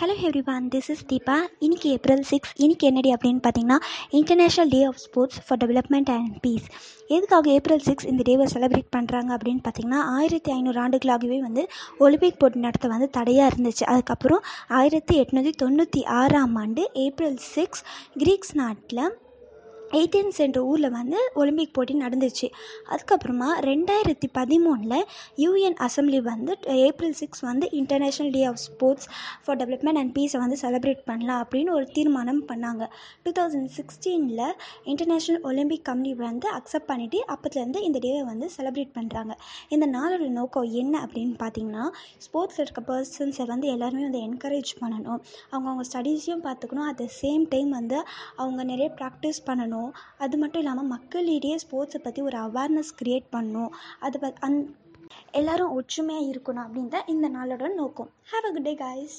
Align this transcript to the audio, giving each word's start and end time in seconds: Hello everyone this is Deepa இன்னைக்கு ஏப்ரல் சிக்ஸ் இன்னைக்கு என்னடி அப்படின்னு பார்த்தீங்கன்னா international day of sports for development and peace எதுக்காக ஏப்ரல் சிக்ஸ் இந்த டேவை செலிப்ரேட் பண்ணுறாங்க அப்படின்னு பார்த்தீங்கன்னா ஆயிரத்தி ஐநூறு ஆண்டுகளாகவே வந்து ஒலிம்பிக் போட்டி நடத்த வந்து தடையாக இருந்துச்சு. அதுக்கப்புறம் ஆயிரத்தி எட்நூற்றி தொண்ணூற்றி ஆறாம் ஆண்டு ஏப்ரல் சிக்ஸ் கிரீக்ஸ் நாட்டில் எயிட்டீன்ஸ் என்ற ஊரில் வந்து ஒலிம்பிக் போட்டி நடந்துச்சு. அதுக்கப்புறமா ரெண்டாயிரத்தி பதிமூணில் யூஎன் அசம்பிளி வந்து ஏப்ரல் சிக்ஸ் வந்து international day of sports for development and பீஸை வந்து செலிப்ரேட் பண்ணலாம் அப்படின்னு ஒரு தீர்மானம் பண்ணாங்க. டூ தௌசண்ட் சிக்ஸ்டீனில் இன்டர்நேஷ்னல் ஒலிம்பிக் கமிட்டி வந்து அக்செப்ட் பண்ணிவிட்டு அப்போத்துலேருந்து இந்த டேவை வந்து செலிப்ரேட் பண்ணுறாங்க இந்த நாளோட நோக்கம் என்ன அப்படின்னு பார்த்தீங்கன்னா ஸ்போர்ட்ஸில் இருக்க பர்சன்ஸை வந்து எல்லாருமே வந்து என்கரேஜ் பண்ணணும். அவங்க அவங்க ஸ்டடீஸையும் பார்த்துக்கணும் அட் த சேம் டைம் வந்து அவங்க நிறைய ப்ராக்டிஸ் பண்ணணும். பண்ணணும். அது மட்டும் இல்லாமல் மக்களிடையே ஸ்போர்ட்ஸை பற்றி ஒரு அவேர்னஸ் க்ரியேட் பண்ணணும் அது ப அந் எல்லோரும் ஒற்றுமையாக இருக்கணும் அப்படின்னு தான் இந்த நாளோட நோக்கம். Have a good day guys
Hello 0.00 0.14
everyone 0.22 0.68
this 0.68 0.90
is 0.90 1.04
Deepa 1.06 1.34
இன்னைக்கு 1.58 1.90
ஏப்ரல் 1.90 2.22
சிக்ஸ் 2.22 2.50
இன்னைக்கு 2.56 2.86
என்னடி 2.86 3.12
அப்படின்னு 3.12 3.40
பார்த்தீங்கன்னா 3.42 3.78
international 4.10 4.68
day 4.68 4.84
of 4.84 4.96
sports 4.96 5.38
for 5.46 5.58
development 5.58 6.10
and 6.10 6.40
peace 6.40 6.66
எதுக்காக 7.06 7.50
ஏப்ரல் 7.50 7.78
சிக்ஸ் 7.78 8.06
இந்த 8.06 8.22
டேவை 8.26 8.46
செலிப்ரேட் 8.52 8.90
பண்ணுறாங்க 8.96 9.30
அப்படின்னு 9.36 9.62
பார்த்தீங்கன்னா 9.64 10.00
ஆயிரத்தி 10.18 10.52
ஐநூறு 10.52 10.80
ஆண்டுகளாகவே 10.80 11.38
வந்து 11.40 11.68
ஒலிம்பிக் 11.98 12.38
போட்டி 12.38 12.58
நடத்த 12.58 12.88
வந்து 12.88 13.10
தடையாக 13.10 13.56
இருந்துச்சு. 13.56 13.84
அதுக்கப்புறம் 13.84 14.42
ஆயிரத்தி 14.68 15.20
எட்நூற்றி 15.20 15.52
தொண்ணூற்றி 15.62 16.04
ஆறாம் 16.04 16.54
ஆண்டு 16.54 16.90
ஏப்ரல் 16.92 17.36
சிக்ஸ் 17.36 17.84
கிரீக்ஸ் 18.18 18.54
நாட்டில் 18.54 19.18
எயிட்டீன்ஸ் 19.92 20.38
என்ற 20.38 20.64
ஊரில் 20.64 20.90
வந்து 20.90 21.18
ஒலிம்பிக் 21.34 21.72
போட்டி 21.72 21.94
நடந்துச்சு. 21.94 22.46
அதுக்கப்புறமா 22.90 23.48
ரெண்டாயிரத்தி 23.68 24.28
பதிமூணில் 24.38 25.04
யூஎன் 25.36 25.76
அசம்பிளி 25.86 26.20
வந்து 26.22 26.52
ஏப்ரல் 26.86 27.12
சிக்ஸ் 27.12 27.40
வந்து 27.40 27.68
international 27.72 28.30
day 28.30 28.44
of 28.44 28.56
sports 28.56 29.08
for 29.44 29.56
development 29.56 30.00
and 30.02 30.18
பீஸை 30.18 30.38
வந்து 30.44 30.56
செலிப்ரேட் 30.62 31.02
பண்ணலாம் 31.04 31.44
அப்படின்னு 31.44 31.70
ஒரு 31.70 31.86
தீர்மானம் 31.86 32.42
பண்ணாங்க. 32.48 32.86
டூ 33.22 33.32
தௌசண்ட் 33.38 33.70
சிக்ஸ்டீனில் 33.76 34.54
இன்டர்நேஷ்னல் 34.84 35.40
ஒலிம்பிக் 35.42 35.84
கமிட்டி 35.84 36.14
வந்து 36.14 36.50
அக்செப்ட் 36.50 36.88
பண்ணிவிட்டு 36.92 37.20
அப்போத்துலேருந்து 37.34 37.82
இந்த 37.82 37.98
டேவை 38.06 38.24
வந்து 38.24 38.50
செலிப்ரேட் 38.56 38.92
பண்ணுறாங்க 38.98 39.32
இந்த 39.68 39.86
நாளோட 39.86 40.28
நோக்கம் 40.28 40.70
என்ன 40.82 41.04
அப்படின்னு 41.06 41.36
பார்த்தீங்கன்னா 41.44 41.86
ஸ்போர்ட்ஸில் 42.26 42.64
இருக்க 42.66 42.82
பர்சன்ஸை 42.92 43.46
வந்து 43.46 43.68
எல்லாருமே 43.68 44.02
வந்து 44.02 44.22
என்கரேஜ் 44.28 44.72
பண்ணணும். 44.80 45.20
அவங்க 45.50 45.68
அவங்க 45.70 45.84
ஸ்டடீஸையும் 45.92 46.44
பார்த்துக்கணும் 46.48 46.88
அட் 46.90 46.96
த 46.96 47.08
சேம் 47.22 47.44
டைம் 47.48 47.70
வந்து 47.70 47.98
அவங்க 48.36 48.64
நிறைய 48.64 48.94
ப்ராக்டிஸ் 49.00 49.40
பண்ணணும். 49.46 49.74
பண்ணணும். 49.76 49.94
அது 50.18 50.34
மட்டும் 50.38 50.62
இல்லாமல் 50.62 50.92
மக்களிடையே 50.94 51.56
ஸ்போர்ட்ஸை 51.64 52.00
பற்றி 52.02 52.22
ஒரு 52.22 52.38
அவேர்னஸ் 52.46 52.92
க்ரியேட் 53.00 53.32
பண்ணணும் 53.36 53.72
அது 54.00 54.18
ப 54.18 54.32
அந் 54.40 54.58
எல்லோரும் 55.32 55.74
ஒற்றுமையாக 55.78 56.30
இருக்கணும் 56.32 56.64
அப்படின்னு 56.66 56.94
தான் 56.94 57.10
இந்த 57.14 57.26
நாளோட 57.28 57.64
நோக்கம். 57.74 58.10
Have 58.32 58.46
a 58.48 58.52
good 58.52 58.68
day 58.68 58.74
guys 58.84 59.18